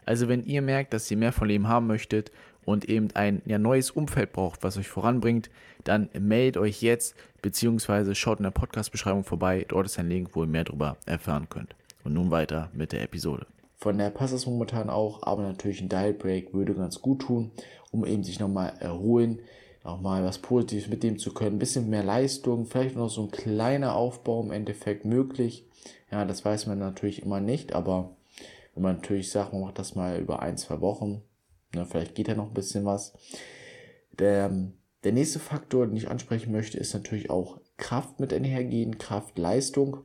Also 0.07 0.29
wenn 0.29 0.45
ihr 0.45 0.63
merkt, 0.63 0.95
dass 0.95 1.11
ihr 1.11 1.17
mehr 1.17 1.33
von 1.33 1.49
Leben 1.49 1.69
haben 1.69 1.89
möchtet 1.89 2.31
und 2.65 2.89
eben 2.89 3.09
ein 3.15 3.43
ja, 3.45 3.59
neues 3.59 3.91
Umfeld 3.91 4.33
braucht, 4.33 4.63
was 4.63 4.79
euch 4.79 4.89
voranbringt, 4.89 5.51
dann 5.85 6.09
meldet 6.19 6.57
euch 6.57 6.81
jetzt 6.81 7.17
beziehungsweise 7.43 8.15
schaut 8.15 8.39
in 8.39 8.45
der 8.45 8.51
Podcast-Beschreibung 8.53 9.25
vorbei. 9.25 9.67
Dort 9.69 9.87
ist 9.87 9.99
ein 9.99 10.09
Link, 10.09 10.31
wo 10.33 10.45
ihr 10.45 10.49
mehr 10.49 10.65
darüber 10.65 10.97
erfahren 11.07 11.49
könnt. 11.51 11.75
Und 12.05 12.15
nun 12.15 12.31
weiter 12.31 12.71
mit 12.73 12.93
der 12.93 13.03
Episode. 13.03 13.47
Von 13.79 13.99
der 13.99 14.11
passt 14.11 14.33
es 14.33 14.47
momentan 14.47 14.89
auch, 14.89 15.23
aber 15.25 15.43
natürlich 15.43 15.81
ein 15.81 15.89
Diet 15.89 16.19
Break 16.19 16.55
würde 16.55 16.75
ganz 16.75 17.03
gut 17.03 17.23
tun, 17.23 17.51
um 17.91 18.07
eben 18.07 18.25
sich 18.25 18.41
nochmal 18.41 18.75
erholen, 18.79 19.41
nochmal 19.85 20.25
was 20.25 20.39
Positives 20.39 20.89
mitnehmen 20.89 21.19
zu 21.19 21.35
können. 21.35 21.57
Ein 21.57 21.59
bisschen 21.59 21.91
mehr 21.91 22.05
Leistung, 22.05 22.67
vielleicht 22.67 22.97
noch 22.97 23.11
so 23.11 23.23
ein 23.23 23.31
kleiner 23.31 23.95
Aufbau 23.95 24.43
im 24.43 24.51
Endeffekt 24.51 25.05
möglich. 25.05 25.65
Ja, 26.11 26.25
das 26.25 26.45
weiß 26.45 26.67
man 26.67 26.79
natürlich 26.79 27.23
immer 27.23 27.41
nicht, 27.41 27.75
aber 27.75 28.16
wenn 28.77 28.83
man 28.85 28.97
natürlich 28.97 29.33
sagt, 29.33 29.53
man 29.53 29.63
macht 29.63 29.79
das 29.81 29.97
mal 29.97 30.21
über 30.21 30.41
ein, 30.41 30.57
zwei 30.57 30.81
Wochen, 30.81 31.23
Ne, 31.77 31.85
vielleicht 31.85 32.15
geht 32.15 32.29
ja 32.29 32.35
noch 32.35 32.49
ein 32.49 32.55
bisschen 32.55 32.85
was. 32.85 33.13
Der, 34.19 34.51
der 35.05 35.13
nächste 35.13 35.39
Faktor, 35.39 35.87
den 35.87 35.97
ich 35.97 36.09
ansprechen 36.09 36.53
möchte, 36.53 36.79
ist 36.79 36.95
natürlich 36.95 37.31
auch 37.31 37.61
Kraft 37.77 38.19
mit 38.19 38.33
einhergehen, 38.33 38.99
Kraft, 38.99 39.39
Leistung. 39.39 39.99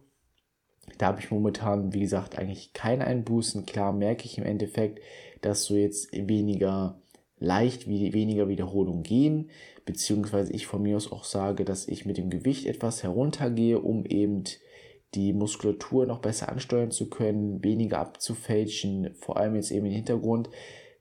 Da 0.97 1.07
habe 1.07 1.21
ich 1.21 1.31
momentan, 1.31 1.93
wie 1.93 2.01
gesagt, 2.01 2.37
eigentlich 2.37 2.73
keine 2.73 3.05
Einbußen. 3.05 3.65
Klar 3.65 3.93
merke 3.93 4.25
ich 4.25 4.37
im 4.37 4.43
Endeffekt, 4.43 4.99
dass 5.41 5.63
so 5.63 5.75
jetzt 5.75 6.11
weniger 6.11 6.99
leicht 7.37 7.87
wie 7.87 8.13
weniger 8.13 8.49
Wiederholungen 8.49 9.01
gehen, 9.01 9.49
beziehungsweise 9.85 10.53
ich 10.53 10.67
von 10.67 10.83
mir 10.83 10.97
aus 10.97 11.11
auch 11.11 11.23
sage, 11.23 11.65
dass 11.65 11.87
ich 11.87 12.05
mit 12.05 12.17
dem 12.17 12.29
Gewicht 12.29 12.67
etwas 12.67 13.01
heruntergehe, 13.01 13.79
um 13.79 14.05
eben 14.05 14.43
die 15.13 15.33
Muskulatur 15.33 16.05
noch 16.05 16.19
besser 16.19 16.49
ansteuern 16.49 16.91
zu 16.91 17.09
können, 17.09 17.63
weniger 17.63 17.99
abzufälschen, 17.99 19.13
vor 19.15 19.37
allem 19.37 19.55
jetzt 19.55 19.71
eben 19.71 19.85
im 19.85 19.93
Hintergrund, 19.93 20.49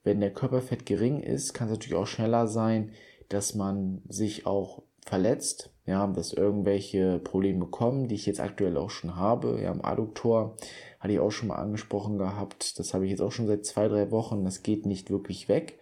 wenn 0.02 0.21
der 0.21 0.33
Körperfett 0.33 0.87
gering 0.87 1.21
ist, 1.21 1.52
kann 1.52 1.69
es 1.69 1.73
natürlich 1.73 1.97
auch 1.97 2.07
schneller 2.07 2.47
sein, 2.47 2.93
dass 3.29 3.55
man 3.55 4.02
sich 4.09 4.47
auch 4.47 4.83
verletzt, 5.07 5.71
ja, 5.87 6.07
dass 6.07 6.33
irgendwelche 6.33 7.19
Probleme 7.19 7.67
kommen, 7.67 8.09
die 8.09 8.14
ich 8.14 8.26
jetzt 8.26 8.40
aktuell 8.40 8.76
auch 8.76 8.90
schon 8.90 9.17
habe. 9.17 9.61
Ja, 9.62 9.73
im 9.73 9.85
Adduktor 9.85 10.57
hatte 10.99 11.12
ich 11.12 11.21
auch 11.21 11.31
schon 11.31 11.49
mal 11.49 11.57
angesprochen 11.57 12.19
gehabt. 12.19 12.79
Das 12.79 12.95
habe 12.95 13.05
ich 13.05 13.11
jetzt 13.11 13.23
auch 13.23 13.33
schon 13.33 13.47
seit 13.47 13.64
zwei, 13.64 13.88
drei 13.88 14.11
Wochen. 14.11 14.45
Das 14.45 14.62
geht 14.62 14.87
nicht 14.87 15.11
wirklich 15.11 15.49
weg. 15.49 15.79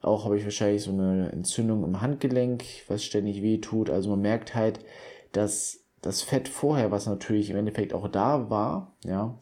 Auch 0.00 0.24
habe 0.24 0.38
ich 0.38 0.44
wahrscheinlich 0.44 0.82
so 0.82 0.92
eine 0.92 1.32
Entzündung 1.32 1.84
im 1.84 2.00
Handgelenk, 2.00 2.64
was 2.86 3.04
ständig 3.04 3.42
weh 3.42 3.58
tut. 3.58 3.90
Also 3.90 4.10
man 4.10 4.20
merkt 4.20 4.54
halt, 4.54 4.80
dass 5.32 5.84
das 6.02 6.22
Fett 6.22 6.48
vorher, 6.48 6.90
was 6.90 7.06
natürlich 7.06 7.50
im 7.50 7.56
Endeffekt 7.56 7.92
auch 7.92 8.08
da 8.08 8.50
war, 8.50 8.94
ja, 9.04 9.38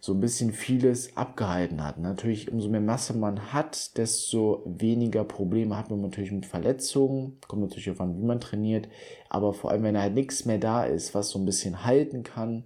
so 0.00 0.14
ein 0.14 0.20
bisschen 0.20 0.52
vieles 0.52 1.16
abgehalten 1.16 1.84
hat. 1.84 1.98
Natürlich, 1.98 2.50
umso 2.50 2.70
mehr 2.70 2.80
Masse 2.80 3.12
man 3.12 3.52
hat, 3.52 3.98
desto 3.98 4.62
weniger 4.64 5.24
Probleme 5.24 5.76
hat 5.76 5.90
man 5.90 6.00
natürlich 6.00 6.32
mit 6.32 6.46
Verletzungen. 6.46 7.38
Kommt 7.46 7.62
natürlich 7.62 7.90
auf 7.90 8.00
an, 8.00 8.16
wie 8.16 8.24
man 8.24 8.40
trainiert. 8.40 8.88
Aber 9.28 9.52
vor 9.52 9.70
allem, 9.70 9.82
wenn 9.82 10.00
halt 10.00 10.14
nichts 10.14 10.46
mehr 10.46 10.58
da 10.58 10.84
ist, 10.84 11.14
was 11.14 11.28
so 11.28 11.38
ein 11.38 11.44
bisschen 11.44 11.84
halten 11.84 12.22
kann, 12.22 12.64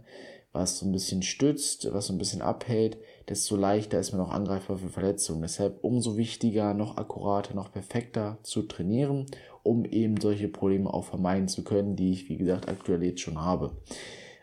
was 0.52 0.78
so 0.78 0.86
ein 0.86 0.92
bisschen 0.92 1.22
stützt, 1.22 1.92
was 1.92 2.06
so 2.06 2.12
ein 2.12 2.18
bisschen 2.18 2.40
abhält, 2.40 2.98
desto 3.28 3.56
leichter 3.56 3.98
ist 3.98 4.12
man 4.12 4.20
auch 4.20 4.30
angreifbar 4.30 4.78
für 4.78 4.88
Verletzungen. 4.88 5.42
Deshalb 5.42 5.82
umso 5.82 6.16
wichtiger, 6.16 6.72
noch 6.72 6.96
akkurater, 6.96 7.54
noch 7.54 7.72
perfekter 7.72 8.38
zu 8.44 8.62
trainieren, 8.62 9.26
um 9.64 9.84
eben 9.84 10.20
solche 10.20 10.46
Probleme 10.46 10.92
auch 10.92 11.04
vermeiden 11.04 11.48
zu 11.48 11.64
können, 11.64 11.96
die 11.96 12.12
ich, 12.12 12.28
wie 12.28 12.36
gesagt, 12.36 12.68
aktuell 12.68 13.02
jetzt 13.02 13.20
schon 13.20 13.40
habe. 13.40 13.72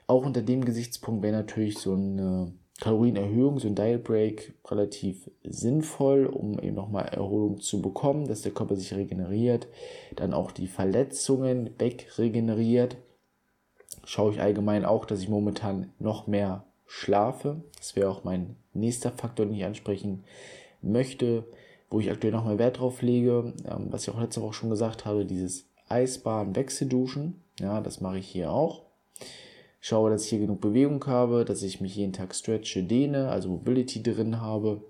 Auch 0.08 0.26
unter 0.26 0.42
dem 0.42 0.66
Gesichtspunkt 0.66 1.24
wäre 1.24 1.38
natürlich 1.38 1.78
so 1.78 1.94
eine 1.94 2.54
Kalorienerhöhung, 2.82 3.60
so 3.60 3.68
ein 3.68 3.76
Diet 3.76 4.04
Break, 4.04 4.56
relativ 4.68 5.30
sinnvoll, 5.44 6.26
um 6.26 6.60
eben 6.60 6.76
nochmal 6.76 7.06
Erholung 7.06 7.62
zu 7.62 7.82
bekommen, 7.82 8.28
dass 8.28 8.42
der 8.42 8.52
Körper 8.52 8.76
sich 8.76 8.94
regeneriert, 8.94 9.68
dann 10.16 10.34
auch 10.34 10.52
die 10.52 10.68
Verletzungen 10.68 11.70
wegregeneriert. 11.78 12.98
Schaue 14.04 14.34
ich 14.34 14.42
allgemein 14.42 14.84
auch, 14.84 15.06
dass 15.06 15.22
ich 15.22 15.30
momentan 15.30 15.92
noch 16.00 16.26
mehr 16.26 16.66
schlafe. 16.88 17.64
Das 17.78 17.96
wäre 17.96 18.10
auch 18.10 18.24
mein 18.24 18.56
nächster 18.74 19.12
Faktor, 19.12 19.46
den 19.46 19.56
ich 19.56 19.64
ansprechen 19.64 20.24
möchte, 20.82 21.46
wo 21.92 22.00
ich 22.00 22.10
aktuell 22.10 22.34
nochmal 22.34 22.58
Wert 22.58 22.80
drauf 22.80 23.04
lege, 23.04 23.54
ähm, 23.70 23.88
was 23.90 24.04
ich 24.04 24.10
auch 24.10 24.20
letzte 24.20 24.42
Woche 24.42 24.54
schon 24.54 24.72
gesagt 24.72 25.06
habe, 25.06 25.26
dieses 25.26 25.68
Eisbaden, 25.90 26.56
Wechselduschen. 26.56 27.44
Ja, 27.60 27.82
das 27.82 28.02
mache 28.02 28.18
ich 28.18 28.28
hier 28.28 28.52
auch. 28.52 28.84
Schaue, 29.82 30.10
dass 30.10 30.24
ich 30.24 30.30
hier 30.30 30.40
genug 30.40 30.62
Bewegung 30.62 31.06
habe, 31.06 31.44
dass 31.44 31.62
ich 31.64 31.82
mich 31.82 31.96
jeden 31.96 32.14
Tag 32.14 32.34
stretche, 32.34 32.84
dehne, 32.84 33.30
also 33.30 33.50
Mobility 33.50 34.02
drin 34.02 34.40
habe. 34.40 34.84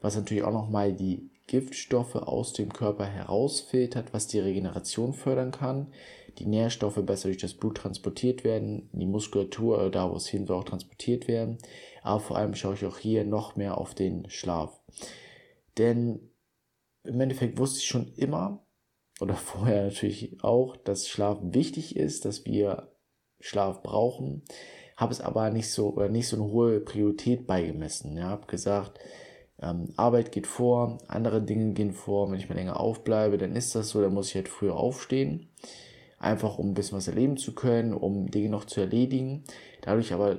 Was 0.00 0.16
natürlich 0.16 0.44
auch 0.44 0.52
nochmal 0.52 0.92
die 0.92 1.30
Giftstoffe 1.46 2.14
aus 2.14 2.52
dem 2.52 2.72
Körper 2.72 3.06
herausfiltert, 3.06 4.12
was 4.12 4.28
die 4.28 4.38
Regeneration 4.38 5.14
fördern 5.14 5.50
kann. 5.50 5.88
Die 6.38 6.46
Nährstoffe 6.46 7.02
besser 7.04 7.28
durch 7.28 7.38
das 7.38 7.54
Blut 7.54 7.78
transportiert 7.78 8.44
werden, 8.44 8.88
die 8.92 9.04
Muskulatur, 9.04 9.86
äh, 9.86 9.90
da 9.90 10.08
wo 10.10 10.16
es 10.16 10.28
hin 10.28 10.46
soll, 10.46 10.58
auch 10.58 10.64
transportiert 10.64 11.26
werden. 11.26 11.58
Aber 12.02 12.20
vor 12.20 12.36
allem 12.36 12.54
schaue 12.54 12.74
ich 12.74 12.86
auch 12.86 12.98
hier 12.98 13.24
noch 13.24 13.56
mehr 13.56 13.78
auf 13.78 13.94
den 13.94 14.30
Schlaf. 14.30 14.80
Denn 15.78 16.30
im 17.04 17.20
Endeffekt 17.20 17.58
wusste 17.58 17.78
ich 17.78 17.86
schon 17.86 18.12
immer, 18.14 18.66
oder 19.20 19.34
vorher 19.36 19.84
natürlich 19.84 20.42
auch, 20.42 20.76
dass 20.76 21.08
Schlaf 21.08 21.38
wichtig 21.42 21.96
ist, 21.96 22.24
dass 22.24 22.44
wir 22.44 22.92
Schlaf 23.40 23.82
brauchen, 23.82 24.42
habe 24.96 25.12
es 25.12 25.20
aber 25.20 25.50
nicht 25.50 25.70
so 25.70 25.94
oder 25.94 26.08
nicht 26.08 26.28
so 26.28 26.36
eine 26.36 26.44
hohe 26.52 26.80
Priorität 26.80 27.46
beigemessen. 27.46 28.16
Ja, 28.18 28.24
habe 28.24 28.46
gesagt, 28.46 28.98
ähm, 29.62 29.92
Arbeit 29.96 30.32
geht 30.32 30.46
vor, 30.46 30.98
andere 31.08 31.42
Dinge 31.42 31.72
gehen 31.72 31.92
vor. 31.92 32.30
Wenn 32.30 32.38
ich 32.38 32.48
mal 32.48 32.54
länger 32.54 32.78
aufbleibe, 32.78 33.38
dann 33.38 33.56
ist 33.56 33.74
das 33.74 33.90
so, 33.90 34.02
dann 34.02 34.12
muss 34.12 34.28
ich 34.28 34.34
halt 34.34 34.48
früher 34.48 34.76
aufstehen. 34.76 35.48
Einfach 36.18 36.58
um 36.58 36.70
ein 36.70 36.74
bisschen 36.74 36.98
was 36.98 37.08
erleben 37.08 37.38
zu 37.38 37.54
können, 37.54 37.94
um 37.94 38.30
Dinge 38.30 38.50
noch 38.50 38.66
zu 38.66 38.80
erledigen. 38.80 39.44
Dadurch 39.80 40.12
aber 40.12 40.38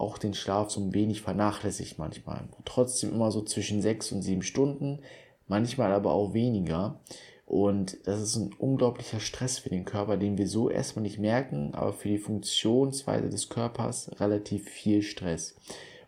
auch 0.00 0.18
den 0.18 0.34
Schlaf 0.34 0.70
so 0.70 0.80
ein 0.80 0.94
wenig 0.94 1.20
vernachlässigt 1.20 1.98
manchmal. 1.98 2.48
Trotzdem 2.64 3.12
immer 3.12 3.30
so 3.30 3.42
zwischen 3.42 3.82
sechs 3.82 4.10
und 4.12 4.22
sieben 4.22 4.42
Stunden, 4.42 5.00
manchmal 5.46 5.92
aber 5.92 6.12
auch 6.12 6.34
weniger. 6.34 7.00
Und 7.46 7.98
das 8.06 8.20
ist 8.20 8.36
ein 8.36 8.52
unglaublicher 8.52 9.18
Stress 9.18 9.58
für 9.58 9.70
den 9.70 9.84
Körper, 9.84 10.16
den 10.16 10.38
wir 10.38 10.46
so 10.46 10.70
erstmal 10.70 11.02
nicht 11.02 11.18
merken, 11.18 11.74
aber 11.74 11.92
für 11.92 12.08
die 12.08 12.18
Funktionsweise 12.18 13.28
des 13.28 13.48
Körpers 13.48 14.10
relativ 14.20 14.68
viel 14.68 15.02
Stress. 15.02 15.56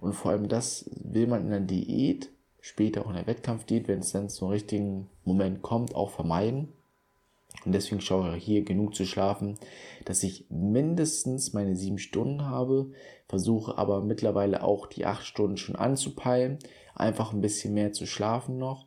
Und 0.01 0.15
vor 0.15 0.31
allem 0.31 0.49
das 0.49 0.89
will 1.03 1.27
man 1.27 1.43
in 1.43 1.51
der 1.51 1.61
Diät, 1.61 2.31
später 2.61 3.05
auch 3.05 3.11
in 3.11 3.17
der 3.17 3.27
Wettkampfdiät, 3.27 3.89
wenn 3.89 3.99
es 3.99 4.13
dann 4.13 4.29
zum 4.29 4.49
richtigen 4.49 5.09
Moment 5.25 5.63
kommt, 5.63 5.95
auch 5.95 6.11
vermeiden. 6.11 6.69
Und 7.65 7.73
deswegen 7.73 8.01
schaue 8.01 8.37
ich 8.37 8.45
hier 8.45 8.65
genug 8.65 8.95
zu 8.95 9.05
schlafen, 9.05 9.59
dass 10.05 10.23
ich 10.23 10.47
mindestens 10.51 11.53
meine 11.53 11.77
sieben 11.77 11.99
Stunden 11.99 12.47
habe, 12.47 12.91
versuche 13.29 13.79
aber 13.79 14.03
mittlerweile 14.03 14.63
auch 14.63 14.87
die 14.87 15.07
acht 15.07 15.25
Stunden 15.25 15.57
schon 15.57 15.77
anzupeilen, 15.77 16.59
einfach 16.95 17.33
ein 17.33 17.41
bisschen 17.41 17.75
mehr 17.75 17.93
zu 17.93 18.07
schlafen 18.07 18.59
noch. 18.59 18.87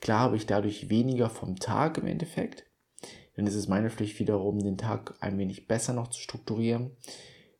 Klar 0.00 0.20
habe 0.20 0.36
ich 0.36 0.46
dadurch 0.46 0.88
weniger 0.88 1.30
vom 1.30 1.56
Tag 1.56 1.98
im 1.98 2.06
Endeffekt, 2.06 2.64
denn 3.36 3.46
es 3.46 3.54
ist 3.54 3.68
meine 3.68 3.90
Pflicht 3.90 4.18
wiederum, 4.18 4.58
den 4.58 4.78
Tag 4.78 5.14
ein 5.20 5.38
wenig 5.38 5.68
besser 5.68 5.92
noch 5.92 6.08
zu 6.08 6.20
strukturieren, 6.20 6.90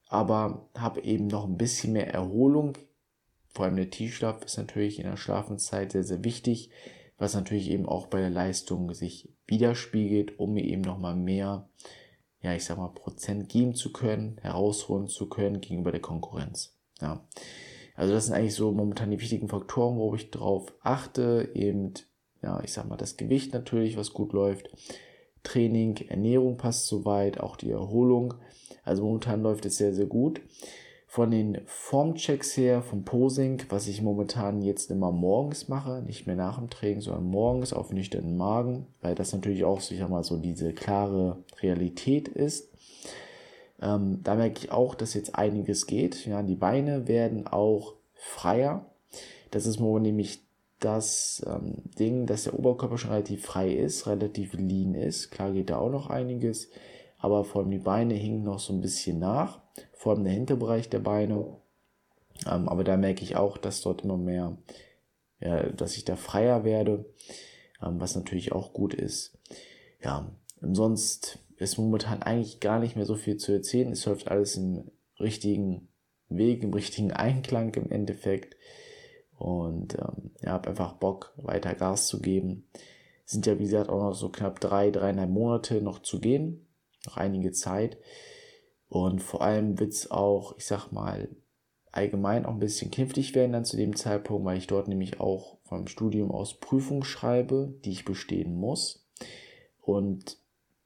aber 0.08 0.68
habe 0.74 1.02
eben 1.02 1.28
noch 1.28 1.46
ein 1.46 1.58
bisschen 1.58 1.92
mehr 1.92 2.12
Erholung. 2.12 2.72
Vor 3.52 3.64
allem 3.64 3.76
der 3.76 3.90
Tiefschlaf 3.90 4.44
ist 4.44 4.58
natürlich 4.58 4.98
in 4.98 5.06
der 5.06 5.16
Schlafenszeit 5.16 5.92
sehr, 5.92 6.04
sehr 6.04 6.24
wichtig, 6.24 6.70
was 7.20 7.34
natürlich 7.34 7.70
eben 7.70 7.86
auch 7.86 8.06
bei 8.06 8.18
der 8.18 8.30
Leistung 8.30 8.92
sich 8.94 9.32
widerspiegelt, 9.46 10.38
um 10.38 10.54
mir 10.54 10.64
eben 10.64 10.82
nochmal 10.82 11.14
mehr, 11.14 11.68
ja, 12.40 12.54
ich 12.54 12.64
sag 12.64 12.78
mal, 12.78 12.88
Prozent 12.88 13.48
geben 13.48 13.74
zu 13.74 13.92
können, 13.92 14.38
herausholen 14.40 15.06
zu 15.06 15.28
können 15.28 15.60
gegenüber 15.60 15.92
der 15.92 16.00
Konkurrenz. 16.00 16.76
Ja. 17.00 17.24
Also 17.94 18.14
das 18.14 18.26
sind 18.26 18.34
eigentlich 18.34 18.54
so 18.54 18.72
momentan 18.72 19.10
die 19.10 19.20
wichtigen 19.20 19.48
Faktoren, 19.48 19.98
worauf 19.98 20.16
ich 20.16 20.30
drauf 20.30 20.72
achte, 20.80 21.50
eben 21.54 21.92
ja, 22.42 22.60
ich 22.64 22.72
sag 22.72 22.88
mal, 22.88 22.96
das 22.96 23.16
Gewicht 23.16 23.52
natürlich, 23.52 23.96
was 23.96 24.12
gut 24.12 24.32
läuft. 24.32 24.70
Training, 25.42 25.96
Ernährung 26.08 26.56
passt 26.56 26.86
soweit, 26.86 27.38
auch 27.40 27.56
die 27.56 27.70
Erholung. 27.70 28.34
Also 28.82 29.04
momentan 29.04 29.42
läuft 29.42 29.66
es 29.66 29.76
sehr, 29.76 29.92
sehr 29.92 30.06
gut. 30.06 30.40
Von 31.12 31.32
den 31.32 31.62
Formchecks 31.66 32.56
her, 32.56 32.82
vom 32.82 33.02
Posing, 33.02 33.64
was 33.68 33.88
ich 33.88 34.00
momentan 34.00 34.62
jetzt 34.62 34.92
immer 34.92 35.10
morgens 35.10 35.66
mache, 35.66 36.02
nicht 36.06 36.28
mehr 36.28 36.36
nach 36.36 36.56
dem 36.56 36.70
Training, 36.70 37.00
sondern 37.00 37.24
morgens 37.24 37.72
auf 37.72 37.90
nüchternen 37.90 38.36
Magen, 38.36 38.86
weil 39.02 39.16
das 39.16 39.32
natürlich 39.32 39.64
auch, 39.64 39.80
ich 39.80 39.98
sag 39.98 40.08
mal, 40.08 40.22
so 40.22 40.36
diese 40.36 40.72
klare 40.72 41.42
Realität 41.62 42.28
ist. 42.28 42.70
Ähm, 43.82 44.20
da 44.22 44.36
merke 44.36 44.60
ich 44.60 44.70
auch, 44.70 44.94
dass 44.94 45.14
jetzt 45.14 45.34
einiges 45.34 45.88
geht. 45.88 46.26
Ja, 46.26 46.44
die 46.44 46.54
Beine 46.54 47.08
werden 47.08 47.48
auch 47.48 47.94
freier. 48.14 48.86
Das 49.50 49.66
ist 49.66 49.80
momentan 49.80 50.02
nämlich 50.02 50.44
das 50.78 51.44
ähm, 51.44 51.78
Ding, 51.98 52.26
dass 52.26 52.44
der 52.44 52.56
Oberkörper 52.56 52.98
schon 52.98 53.10
relativ 53.10 53.44
frei 53.44 53.72
ist, 53.72 54.06
relativ 54.06 54.52
lean 54.52 54.94
ist. 54.94 55.32
Klar 55.32 55.50
geht 55.50 55.70
da 55.70 55.78
auch 55.78 55.90
noch 55.90 56.08
einiges, 56.08 56.70
aber 57.20 57.44
vor 57.44 57.62
allem 57.62 57.70
die 57.70 57.78
Beine 57.78 58.14
hingen 58.14 58.42
noch 58.42 58.58
so 58.58 58.72
ein 58.72 58.80
bisschen 58.80 59.18
nach, 59.18 59.60
vor 59.92 60.14
allem 60.14 60.24
der 60.24 60.32
Hinterbereich 60.32 60.88
der 60.88 61.00
Beine. 61.00 61.56
Ähm, 62.46 62.68
aber 62.68 62.82
da 62.84 62.96
merke 62.96 63.22
ich 63.22 63.36
auch, 63.36 63.58
dass 63.58 63.82
dort 63.82 64.02
immer 64.02 64.16
mehr, 64.16 64.56
ja, 65.40 65.68
dass 65.70 65.96
ich 65.96 66.04
da 66.04 66.16
freier 66.16 66.64
werde, 66.64 67.04
ähm, 67.82 68.00
was 68.00 68.16
natürlich 68.16 68.52
auch 68.52 68.72
gut 68.72 68.94
ist. 68.94 69.38
Ja, 70.02 70.32
sonst 70.60 71.38
ist 71.56 71.76
momentan 71.76 72.22
eigentlich 72.22 72.60
gar 72.60 72.78
nicht 72.80 72.96
mehr 72.96 73.04
so 73.04 73.16
viel 73.16 73.36
zu 73.36 73.52
erzählen. 73.52 73.92
Es 73.92 74.06
läuft 74.06 74.28
alles 74.28 74.56
im 74.56 74.90
richtigen 75.18 75.88
Weg, 76.30 76.62
im 76.62 76.72
richtigen 76.72 77.12
Einklang 77.12 77.74
im 77.74 77.90
Endeffekt. 77.90 78.56
Und 79.36 79.94
ähm, 79.98 80.30
ja, 80.40 80.52
habe 80.52 80.70
einfach 80.70 80.94
Bock, 80.94 81.34
weiter 81.36 81.74
Gas 81.74 82.06
zu 82.06 82.20
geben. 82.20 82.66
Sind 83.26 83.46
ja, 83.46 83.58
wie 83.58 83.64
gesagt, 83.64 83.90
auch 83.90 84.02
noch 84.02 84.14
so 84.14 84.30
knapp 84.30 84.60
drei, 84.60 84.90
dreieinhalb 84.90 85.30
Monate 85.30 85.82
noch 85.82 86.00
zu 86.00 86.18
gehen. 86.18 86.66
Noch 87.06 87.16
einige 87.16 87.52
Zeit. 87.52 87.98
Und 88.88 89.22
vor 89.22 89.42
allem 89.42 89.78
wird 89.78 89.92
es 89.92 90.10
auch, 90.10 90.56
ich 90.58 90.66
sag 90.66 90.90
mal, 90.90 91.28
allgemein 91.92 92.46
auch 92.46 92.52
ein 92.52 92.60
bisschen 92.60 92.90
knifflig 92.90 93.34
werden 93.34 93.52
dann 93.52 93.64
zu 93.64 93.76
dem 93.76 93.96
Zeitpunkt, 93.96 94.44
weil 94.44 94.58
ich 94.58 94.66
dort 94.66 94.88
nämlich 94.88 95.20
auch 95.20 95.58
vom 95.64 95.86
Studium 95.86 96.30
aus 96.30 96.54
Prüfungen 96.54 97.04
schreibe, 97.04 97.74
die 97.84 97.90
ich 97.90 98.04
bestehen 98.04 98.54
muss. 98.54 99.06
Und 99.80 100.38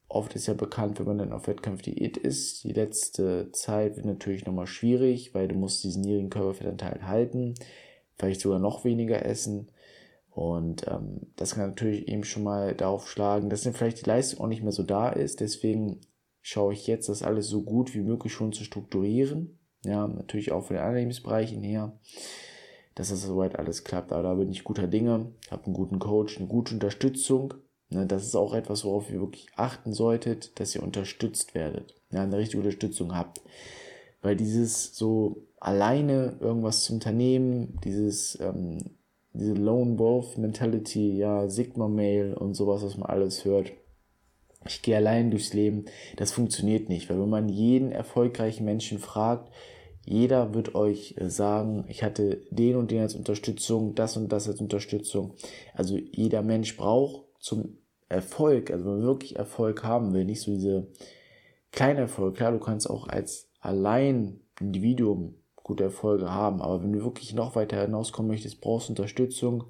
oft 0.09 0.35
ist 0.35 0.47
ja 0.47 0.55
bekannt, 0.55 0.99
wenn 0.99 1.07
man 1.07 1.19
dann 1.19 1.33
auf 1.33 1.47
Wettkampfdiät 1.47 2.17
ist, 2.17 2.65
die 2.65 2.73
letzte 2.73 3.51
Zeit 3.53 3.97
wird 3.97 4.07
natürlich 4.07 4.47
nochmal 4.47 4.67
schwierig, 4.67 5.35
weil 5.35 5.49
du 5.49 5.55
musst 5.55 5.83
diesen 5.85 6.03
niedrigen 6.03 6.31
Körperfettanteil 6.31 7.07
halten 7.07 7.55
vielleicht 8.19 8.41
sogar 8.41 8.59
noch 8.59 8.85
weniger 8.85 9.25
essen. 9.25 9.69
Und 10.35 10.89
ähm, 10.89 11.33
das 11.37 11.55
kann 11.55 11.69
natürlich 11.69 12.09
eben 12.09 12.25
schon 12.25 12.43
mal 12.43 12.75
darauf 12.75 13.09
schlagen, 13.09 13.51
dass 13.51 13.63
dann 13.63 13.73
vielleicht 13.73 14.05
die 14.05 14.11
Leistung 14.11 14.41
auch 14.41 14.49
nicht 14.49 14.65
mehr 14.65 14.73
so 14.73 14.83
da 14.83 15.09
ist. 15.09 15.39
Deswegen 15.41 16.01
schaue 16.43 16.73
ich 16.73 16.89
jetzt, 16.89 17.09
das 17.09 17.23
alles 17.23 17.47
so 17.47 17.63
gut 17.63 17.95
wie 17.95 18.01
möglich 18.01 18.33
schon 18.33 18.53
zu 18.53 18.65
strukturieren. 18.65 19.61
Ja, 19.85 20.09
natürlich 20.09 20.51
auch 20.51 20.65
von 20.65 20.75
den 20.75 20.85
Annehmensbereichen 20.85 21.63
her, 21.63 22.01
dass 22.97 23.11
das 23.11 23.23
soweit 23.23 23.57
alles 23.61 23.85
klappt. 23.85 24.13
Aber 24.13 24.25
da 24.25 24.35
bin 24.35 24.51
ich 24.51 24.65
guter 24.65 24.89
Dinge. 24.89 25.33
Habe 25.53 25.67
einen 25.67 25.75
guten 25.75 26.01
Coach, 26.01 26.39
eine 26.39 26.49
gute 26.49 26.75
Unterstützung. 26.75 27.55
Ne, 27.91 28.05
das 28.05 28.25
ist 28.25 28.35
auch 28.35 28.55
etwas, 28.55 28.85
worauf 28.85 29.11
ihr 29.11 29.21
wirklich 29.21 29.47
achten 29.55 29.93
solltet, 29.93 30.59
dass 30.59 30.75
ihr 30.75 30.83
unterstützt 30.83 31.55
werdet. 31.55 31.95
Ja, 32.11 32.25
eine 32.25 32.39
richtige 32.39 32.59
Unterstützung 32.59 33.15
habt. 33.15 33.41
Weil 34.21 34.35
dieses 34.35 34.97
so 34.97 35.47
alleine 35.61 36.39
irgendwas 36.41 36.83
zu 36.83 36.93
unternehmen, 36.93 37.79
dieses, 37.85 38.41
ähm, 38.41 38.97
diese 39.35 39.53
Lone 39.53 39.99
Wolf 39.99 40.39
Mentality, 40.39 41.17
ja, 41.17 41.49
Sigma 41.49 41.89
Mail 41.89 42.35
und 42.35 42.55
sowas, 42.55 42.83
was 42.83 42.97
man 42.97 43.11
alles 43.11 43.45
hört. 43.45 43.73
Ich 44.67 44.81
gehe 44.81 44.97
allein 44.97 45.31
durchs 45.31 45.53
Leben. 45.53 45.85
Das 46.17 46.33
funktioniert 46.33 46.89
nicht, 46.89 47.11
weil 47.11 47.21
wenn 47.21 47.29
man 47.29 47.49
jeden 47.49 47.93
erfolgreichen 47.93 48.65
Menschen 48.65 48.99
fragt, 48.99 49.53
jeder 50.07 50.55
wird 50.55 50.75
euch 50.75 51.17
äh, 51.19 51.29
sagen, 51.29 51.85
ich 51.89 52.03
hatte 52.03 52.43
den 52.51 52.77
und 52.77 52.91
den 52.91 53.01
als 53.01 53.15
Unterstützung, 53.15 53.95
das 53.95 54.17
und 54.17 54.33
das 54.33 54.49
als 54.49 54.61
Unterstützung. 54.61 55.35
Also 55.75 55.97
jeder 55.97 56.43
Mensch 56.43 56.77
braucht 56.77 57.25
zum 57.41 57.79
Erfolg, 58.09 58.71
also 58.71 58.85
wenn 58.85 58.99
man 58.99 59.03
wirklich 59.03 59.37
Erfolg 59.37 59.83
haben 59.83 60.13
will, 60.13 60.25
nicht 60.25 60.43
so 60.43 60.53
diese 60.53 60.89
kleine 61.73 62.01
Erfolg. 62.01 62.37
Klar, 62.37 62.53
du 62.53 62.59
kannst 62.59 62.89
auch 62.89 63.09
als 63.09 63.51
allein 63.61 64.41
Individuum 64.61 65.35
gute 65.65 65.83
Erfolge 65.83 66.31
haben. 66.31 66.63
Aber 66.63 66.85
wenn 66.85 66.93
du 66.93 67.03
wirklich 67.03 67.35
noch 67.35 67.57
weiter 67.57 67.81
hinauskommen 67.81 68.31
möchtest, 68.31 68.61
brauchst 68.61 68.89
du 68.89 68.93
Unterstützung. 68.93 69.65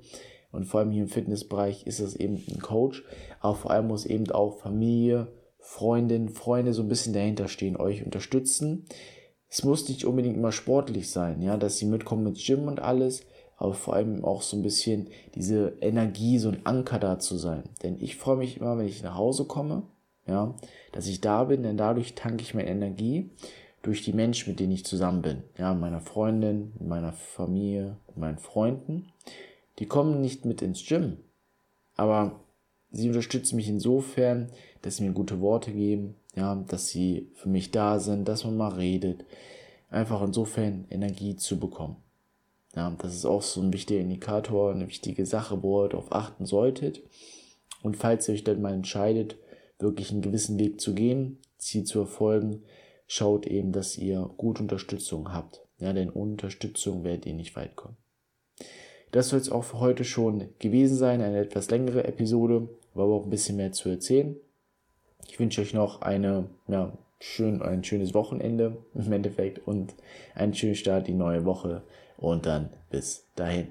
Und 0.52 0.66
vor 0.66 0.80
allem 0.80 0.90
hier 0.90 1.04
im 1.04 1.08
Fitnessbereich 1.08 1.86
ist 1.86 2.00
es 2.00 2.14
eben 2.14 2.34
ein 2.34 2.60
Coach. 2.60 3.02
Aber 3.40 3.54
vor 3.54 3.70
allem 3.70 3.88
muss 3.88 4.04
eben 4.04 4.30
auch 4.30 4.58
Familie, 4.58 5.28
Freundin, 5.58 6.28
Freunde 6.28 6.74
so 6.74 6.82
ein 6.82 6.88
bisschen 6.88 7.14
dahinter 7.14 7.48
stehen, 7.48 7.76
euch 7.78 8.04
unterstützen. 8.04 8.84
es 9.48 9.64
muss 9.64 9.88
nicht 9.88 10.04
unbedingt 10.04 10.36
immer 10.36 10.52
sportlich 10.52 11.10
sein, 11.10 11.40
ja, 11.40 11.56
dass 11.56 11.78
sie 11.78 11.86
mitkommen 11.86 12.26
ins 12.26 12.44
Gym 12.44 12.66
und 12.66 12.80
alles, 12.80 13.24
aber 13.56 13.72
vor 13.72 13.94
allem 13.94 14.24
auch 14.24 14.42
so 14.42 14.56
ein 14.56 14.62
bisschen 14.62 15.08
diese 15.34 15.78
Energie, 15.80 16.38
so 16.38 16.50
ein 16.50 16.60
Anker 16.64 16.98
da 16.98 17.18
zu 17.18 17.38
sein. 17.38 17.62
Denn 17.82 17.96
ich 18.00 18.16
freue 18.16 18.36
mich 18.36 18.58
immer, 18.58 18.76
wenn 18.76 18.86
ich 18.86 19.02
nach 19.02 19.16
Hause 19.16 19.44
komme, 19.44 19.84
ja, 20.26 20.54
dass 20.92 21.06
ich 21.06 21.20
da 21.20 21.44
bin, 21.44 21.62
denn 21.62 21.76
dadurch 21.76 22.14
tanke 22.14 22.42
ich 22.42 22.54
meine 22.54 22.68
Energie 22.68 23.30
durch 23.84 24.02
die 24.02 24.14
Menschen, 24.14 24.50
mit 24.50 24.60
denen 24.60 24.72
ich 24.72 24.84
zusammen 24.84 25.22
bin. 25.22 25.42
Ja, 25.58 25.74
meiner 25.74 26.00
Freundin, 26.00 26.72
meiner 26.80 27.12
Familie, 27.12 27.96
meinen 28.16 28.38
Freunden. 28.38 29.12
Die 29.78 29.86
kommen 29.86 30.20
nicht 30.20 30.44
mit 30.44 30.62
ins 30.62 30.84
Gym, 30.86 31.18
aber 31.94 32.40
sie 32.90 33.08
unterstützen 33.08 33.56
mich 33.56 33.68
insofern, 33.68 34.50
dass 34.82 34.96
sie 34.96 35.04
mir 35.04 35.12
gute 35.12 35.40
Worte 35.40 35.70
geben, 35.70 36.14
ja, 36.34 36.54
dass 36.68 36.88
sie 36.88 37.30
für 37.34 37.48
mich 37.48 37.70
da 37.70 38.00
sind, 38.00 38.26
dass 38.26 38.44
man 38.44 38.56
mal 38.56 38.72
redet. 38.72 39.24
Einfach 39.90 40.22
insofern 40.22 40.86
Energie 40.90 41.36
zu 41.36 41.58
bekommen. 41.58 41.96
Ja, 42.74 42.90
das 42.98 43.14
ist 43.14 43.26
auch 43.26 43.42
so 43.42 43.60
ein 43.60 43.72
wichtiger 43.72 44.00
Indikator, 44.00 44.72
eine 44.72 44.88
wichtige 44.88 45.26
Sache, 45.26 45.62
wo 45.62 45.84
ihr 45.84 45.90
darauf 45.90 46.10
achten 46.10 46.46
solltet. 46.46 47.02
Und 47.82 47.96
falls 47.96 48.28
ihr 48.28 48.34
euch 48.34 48.44
dann 48.44 48.62
mal 48.62 48.72
entscheidet, 48.72 49.36
wirklich 49.78 50.10
einen 50.10 50.22
gewissen 50.22 50.58
Weg 50.58 50.80
zu 50.80 50.94
gehen, 50.94 51.38
Ziel 51.58 51.84
zu 51.84 52.00
erfolgen, 52.00 52.62
schaut 53.06 53.46
eben, 53.46 53.72
dass 53.72 53.98
ihr 53.98 54.30
gut 54.36 54.60
Unterstützung 54.60 55.32
habt. 55.32 55.60
Ja, 55.78 55.92
denn 55.92 56.10
ohne 56.10 56.32
Unterstützung 56.32 57.04
werdet 57.04 57.26
ihr 57.26 57.34
nicht 57.34 57.56
weit 57.56 57.76
kommen. 57.76 57.96
Das 59.10 59.28
soll 59.28 59.38
es 59.38 59.50
auch 59.50 59.64
für 59.64 59.80
heute 59.80 60.04
schon 60.04 60.48
gewesen 60.58 60.96
sein. 60.96 61.20
Eine 61.20 61.38
etwas 61.38 61.70
längere 61.70 62.04
Episode, 62.04 62.68
war 62.94 63.04
aber 63.04 63.14
auch 63.14 63.24
ein 63.24 63.30
bisschen 63.30 63.56
mehr 63.56 63.72
zu 63.72 63.88
erzählen. 63.88 64.36
Ich 65.28 65.38
wünsche 65.38 65.60
euch 65.60 65.74
noch 65.74 66.02
eine, 66.02 66.48
ja, 66.68 66.96
schön, 67.20 67.62
ein 67.62 67.84
schönes 67.84 68.14
Wochenende 68.14 68.76
im 68.94 69.12
Endeffekt 69.12 69.66
und 69.66 69.94
einen 70.34 70.54
schönen 70.54 70.74
Start 70.74 71.08
in 71.08 71.14
die 71.14 71.18
neue 71.18 71.44
Woche 71.44 71.82
und 72.18 72.46
dann 72.46 72.70
bis 72.90 73.26
dahin. 73.34 73.68